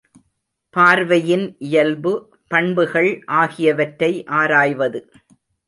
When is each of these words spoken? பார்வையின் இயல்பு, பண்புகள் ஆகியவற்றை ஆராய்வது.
பார்வையின் 0.75 1.45
இயல்பு, 1.59 2.13
பண்புகள் 2.47 3.11
ஆகியவற்றை 3.27 4.11
ஆராய்வது. 4.25 5.01